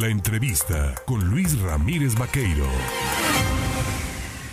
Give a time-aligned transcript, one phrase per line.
[0.00, 2.66] La entrevista con Luis Ramírez Vaqueiro.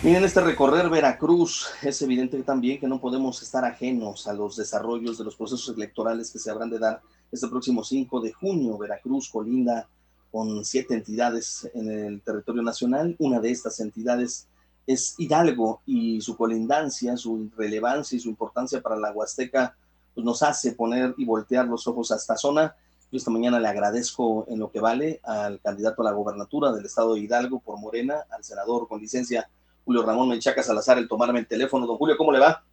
[0.04, 5.18] Miren, este recorrer Veracruz es evidente también que no podemos estar ajenos a los desarrollos
[5.18, 7.02] de los procesos electorales que se habrán de dar
[7.32, 8.78] este próximo 5 de junio.
[8.78, 9.90] Veracruz colinda
[10.30, 13.16] con siete entidades en el territorio nacional.
[13.18, 14.48] Una de estas entidades
[14.86, 19.76] es Hidalgo y su colindancia, su relevancia y su importancia para la Huasteca
[20.14, 22.76] pues nos hace poner y voltear los ojos a esta zona.
[23.12, 26.86] Yo esta mañana le agradezco en lo que vale al candidato a la gobernatura del
[26.86, 29.50] estado de Hidalgo por Morena, al senador con licencia
[29.84, 31.86] Julio Ramón Menchaca Salazar, el tomarme el teléfono.
[31.86, 32.64] Don Julio, ¿cómo le va?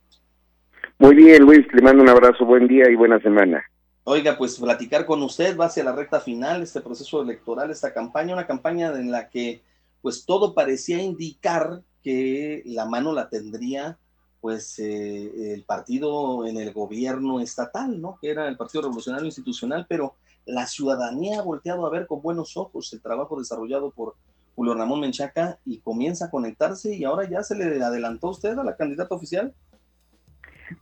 [1.01, 3.65] Muy bien, Luis, le mando un abrazo, buen día y buena semana.
[4.05, 8.35] Oiga, pues platicar con usted va hacia la recta final, este proceso electoral, esta campaña,
[8.35, 9.63] una campaña en la que
[10.03, 13.99] pues todo parecía indicar que la mano la tendría
[14.41, 18.19] pues eh, el partido en el gobierno estatal, ¿no?
[18.21, 20.15] Que era el Partido Revolucionario Institucional, pero
[20.49, 24.15] la ciudadanía ha volteado a ver con buenos ojos el trabajo desarrollado por
[24.55, 28.65] Julio Ramón Menchaca y comienza a conectarse y ahora ya se le adelantó usted a
[28.65, 29.55] la candidata oficial.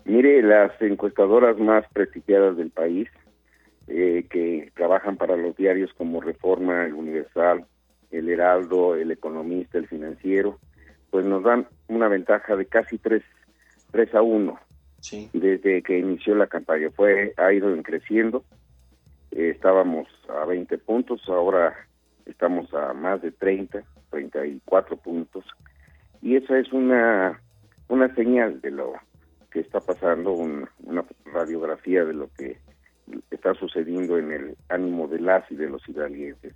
[0.04, 3.08] Mire, las encuestadoras más prestigiadas del país,
[3.88, 7.66] eh, que trabajan para los diarios como Reforma, El Universal,
[8.10, 10.58] El Heraldo, El Economista, El Financiero,
[11.10, 13.22] pues nos dan una ventaja de casi 3,
[14.14, 14.58] a 1
[15.32, 16.90] desde que inició la campaña.
[16.90, 18.44] Fue, ha ido creciendo,
[19.36, 21.74] eh, estábamos a 20 puntos, ahora
[22.24, 25.44] estamos a más de 30, 34 puntos,
[26.22, 27.40] y esa es una,
[27.88, 28.94] una señal de lo
[29.50, 32.58] que está pasando, una radiografía de lo que
[33.30, 36.54] está sucediendo en el ánimo de las y de los hidalguenses.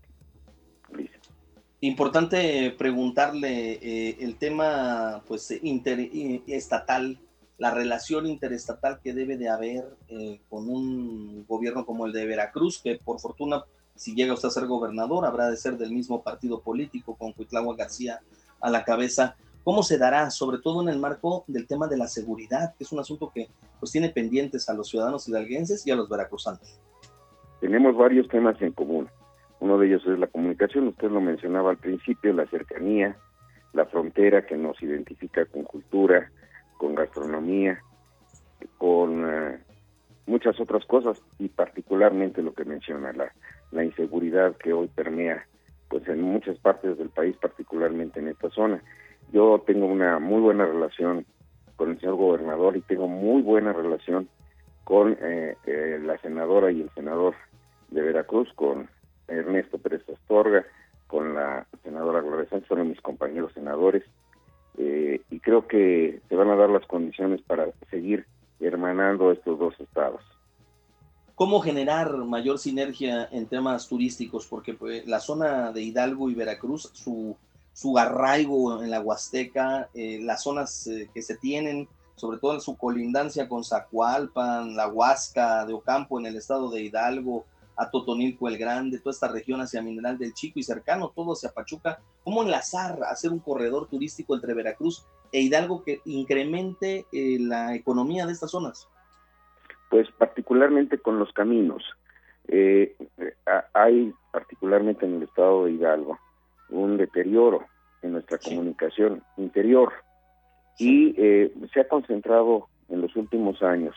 [1.83, 7.19] Importante preguntarle eh, el tema pues interestatal,
[7.61, 12.81] la relación interestatal que debe de haber eh, con un gobierno como el de Veracruz,
[12.83, 16.63] que por fortuna si llega usted a ser gobernador habrá de ser del mismo partido
[16.63, 18.21] político con Cuitlagua García
[18.63, 19.37] a la cabeza.
[19.63, 22.93] ¿Cómo se dará, sobre todo en el marco del tema de la seguridad, que es
[22.93, 23.49] un asunto que
[23.79, 26.81] pues tiene pendientes a los ciudadanos hidalguenses y a los veracruzanos?
[27.61, 29.11] Tenemos varios temas en común.
[29.61, 33.19] Uno de ellos es la comunicación, usted lo mencionaba al principio, la cercanía,
[33.75, 36.33] la frontera que nos identifica con cultura,
[36.81, 37.79] con gastronomía,
[38.79, 39.59] con eh,
[40.25, 43.31] muchas otras cosas y particularmente lo que menciona la,
[43.71, 45.47] la inseguridad que hoy permea
[45.91, 48.83] pues en muchas partes del país, particularmente en esta zona.
[49.31, 51.27] Yo tengo una muy buena relación
[51.77, 54.31] con el señor gobernador y tengo muy buena relación
[54.85, 57.35] con eh, eh, la senadora y el senador
[57.91, 58.89] de Veracruz, con
[59.29, 60.65] Ernesto Pérez Astorga,
[61.09, 64.03] con la senadora Gloria Sánchez, son mis compañeros senadores,
[65.31, 68.27] y creo que se van a dar las condiciones para seguir
[68.61, 70.23] hermanando estos dos estados.
[71.35, 74.47] ¿Cómo generar mayor sinergia en temas turísticos?
[74.47, 77.35] Porque pues, la zona de Hidalgo y Veracruz, su,
[77.73, 82.61] su arraigo en la Huasteca, eh, las zonas eh, que se tienen, sobre todo en
[82.61, 87.47] su colindancia con Zacualpan, la Huasca de Ocampo en el estado de Hidalgo,
[87.81, 91.51] a Totonilco el Grande, toda esta región hacia Mineral del Chico y cercano, todo hacia
[91.51, 97.75] Pachuca, ¿cómo enlazar, hacer un corredor turístico entre Veracruz e Hidalgo que incremente eh, la
[97.75, 98.87] economía de estas zonas?
[99.89, 101.83] Pues particularmente con los caminos.
[102.49, 102.97] Eh,
[103.73, 106.19] hay particularmente en el estado de Hidalgo
[106.69, 107.65] un deterioro
[108.03, 109.93] en nuestra comunicación interior
[110.79, 113.95] y eh, se ha concentrado en los últimos años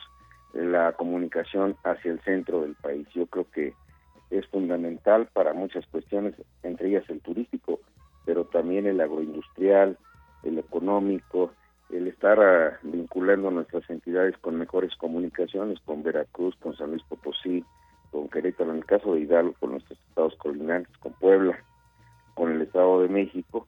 [0.53, 3.07] la comunicación hacia el centro del país.
[3.13, 3.73] Yo creo que
[4.29, 7.79] es fundamental para muchas cuestiones, entre ellas el turístico,
[8.25, 9.97] pero también el agroindustrial,
[10.43, 11.51] el económico,
[11.89, 17.63] el estar ah, vinculando nuestras entidades con mejores comunicaciones, con Veracruz, con San Luis Potosí,
[18.11, 21.57] con Querétaro, en el caso de Hidalgo, con nuestros estados colindantes, con Puebla,
[22.35, 23.67] con el Estado de México,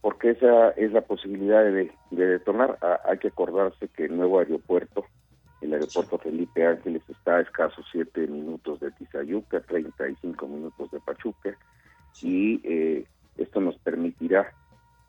[0.00, 2.78] porque esa es la posibilidad de, de detonar.
[2.82, 5.06] Ah, hay que acordarse que el nuevo aeropuerto
[5.64, 11.56] el aeropuerto Felipe Ángeles está a escasos 7 minutos de Tizayuca, 35 minutos de Pachuca,
[12.20, 13.06] y eh,
[13.38, 14.52] esto nos permitirá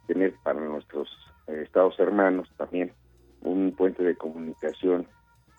[0.08, 1.10] tener para nuestros
[1.48, 2.94] eh, estados hermanos también
[3.42, 5.08] un puente de comunicación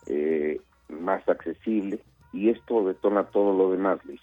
[0.07, 2.01] eh, más accesible,
[2.33, 4.21] y esto detona todo lo demás, Luis.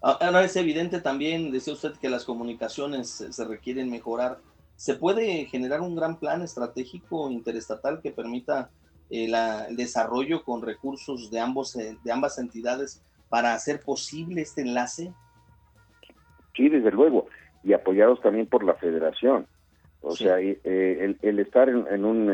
[0.00, 4.38] Ahora es evidente también, decía usted, que las comunicaciones se requieren mejorar.
[4.76, 8.70] ¿Se puede generar un gran plan estratégico interestatal que permita
[9.14, 14.62] eh, el desarrollo con recursos de, ambos, eh, de ambas entidades para hacer posible este
[14.62, 15.12] enlace?
[16.54, 17.26] Sí, desde luego,
[17.62, 19.46] y apoyados también por la federación.
[20.00, 22.30] O sea, eh, el, estar en, un,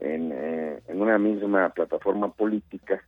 [0.00, 3.02] en, una misma plataforma política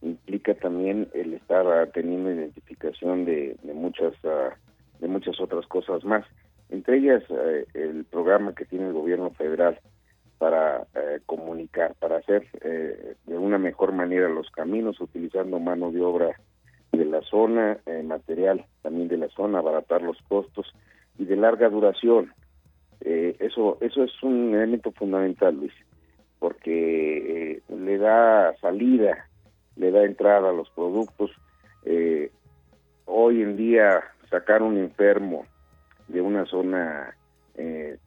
[0.00, 4.56] implica también el estar teniendo identificación de, muchas ah,
[5.00, 6.24] de muchas otras cosas más
[6.70, 9.78] entre ellas eh, el programa que tiene el gobierno federal
[10.44, 16.02] para eh, comunicar para hacer eh, de una mejor manera los caminos utilizando mano de
[16.02, 16.38] obra
[16.92, 20.72] de la zona material también de la zona abaratar los costos
[21.18, 22.32] y de larga duración
[23.00, 25.72] eso eso es un elemento fundamental Luis
[26.38, 29.28] porque le da salida
[29.76, 31.30] le da entrada a los productos.
[31.84, 32.30] Eh,
[33.06, 35.46] hoy en día sacar un enfermo
[36.08, 37.14] de una zona
[37.56, 37.98] eh,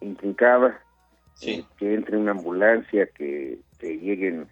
[0.00, 0.80] intrincada,
[1.40, 4.46] que entre una ambulancia, que, lleguen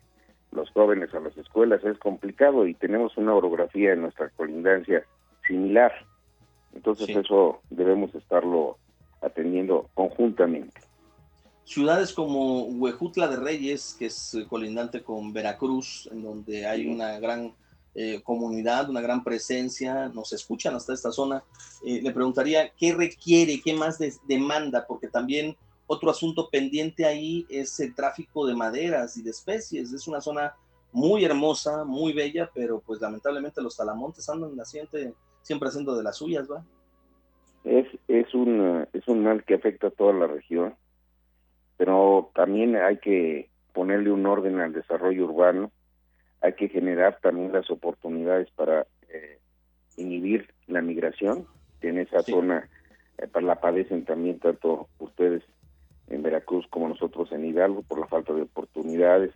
[0.53, 5.05] los jóvenes a las escuelas es complicado y tenemos una orografía en nuestra colindancia
[5.47, 5.93] similar.
[6.75, 8.79] Entonces eso debemos estarlo
[9.21, 10.81] atendiendo conjuntamente.
[11.65, 17.53] Ciudades como Huejutla de Reyes, que es colindante con Veracruz, en donde hay una gran
[17.95, 21.43] eh, comunidad, una gran presencia, nos escuchan hasta esta zona.
[21.85, 25.57] Eh, le preguntaría qué requiere, qué más demanda, porque también
[25.89, 29.93] otro asunto pendiente ahí es el tráfico de maderas y de especies.
[29.93, 30.55] Es una zona
[30.93, 35.13] muy hermosa, muy bella, pero pues lamentablemente los talamontes andan naciente,
[35.43, 36.65] siempre haciendo de las suyas, ¿va?
[37.65, 40.77] Es, es, un, es un mal que afecta a toda la región
[41.79, 45.71] pero también hay que ponerle un orden al desarrollo urbano,
[46.43, 49.39] hay que generar también las oportunidades para eh,
[49.97, 51.47] inhibir la migración,
[51.81, 52.69] que en esa zona
[53.17, 55.45] eh, la padecen también tanto ustedes
[56.11, 59.33] en Veracruz como nosotros en Hidalgo por la falta de oportunidades,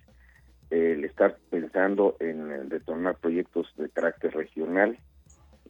[0.70, 4.98] el estar pensando en detonar proyectos de carácter regional.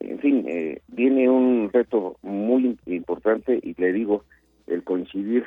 [0.00, 4.25] En fin, eh, viene un reto muy importante y le digo,
[4.66, 5.44] el coincidir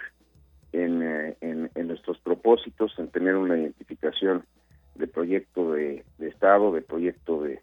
[0.73, 4.43] eh, en, en, nuestros propósitos, en tener una identificación
[4.95, 7.61] de proyecto de, Estado, de proyecto de,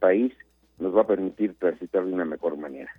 [0.00, 0.32] país,
[0.78, 2.90] nos va a permitir transitar de una mejor manera.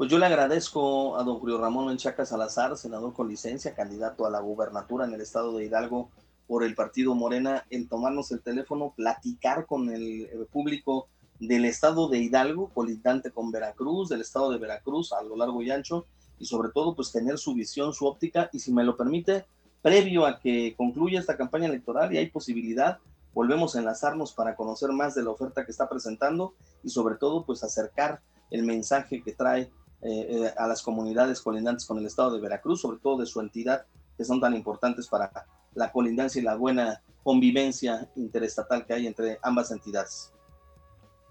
[0.00, 4.30] Pues yo le agradezco a don Julio Ramón Menchaca Salazar, senador con licencia, candidato a
[4.30, 6.08] la gubernatura en el estado de Hidalgo
[6.46, 11.08] por el partido Morena, en tomarnos el teléfono, platicar con el, el público
[11.38, 15.70] del estado de Hidalgo, colindante con Veracruz, del estado de Veracruz a lo largo y
[15.70, 16.06] ancho,
[16.38, 19.44] y sobre todo pues tener su visión, su óptica y si me lo permite,
[19.82, 23.00] previo a que concluya esta campaña electoral y hay posibilidad,
[23.34, 27.44] volvemos a enlazarnos para conocer más de la oferta que está presentando y sobre todo
[27.44, 29.70] pues acercar el mensaje que trae
[30.02, 33.40] eh, eh, a las comunidades colindantes con el estado de Veracruz, sobre todo de su
[33.40, 33.84] entidad,
[34.16, 35.30] que son tan importantes para
[35.74, 40.32] la colindancia y la buena convivencia interestatal que hay entre ambas entidades.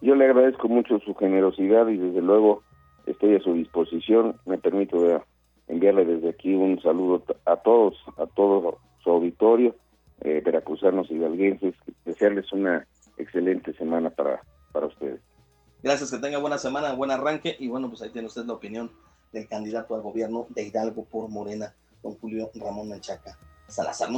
[0.01, 2.63] Yo le agradezco mucho su generosidad y desde luego
[3.05, 4.35] estoy a su disposición.
[4.45, 5.23] Me permito
[5.67, 9.75] enviarle desde aquí un saludo a todos, a todo su auditorio,
[10.21, 11.75] eh, veracruzanos y hidalguenses,
[12.05, 12.85] desearles una
[13.17, 15.21] excelente semana para, para ustedes.
[15.81, 18.91] Gracias, que tenga buena semana, buen arranque y bueno, pues ahí tiene usted la opinión
[19.31, 21.73] del candidato al gobierno de Hidalgo por Morena,
[22.03, 23.37] don Julio Ramón Menchaca
[23.67, 24.09] Salazar.